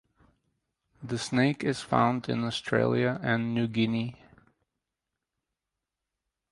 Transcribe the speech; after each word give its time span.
The 1.03 1.19
snake 1.19 1.63
is 1.63 1.81
found 1.81 2.27
in 2.27 2.43
Australia 2.43 3.19
and 3.21 3.53
New 3.53 3.67
Guinea. 3.67 4.15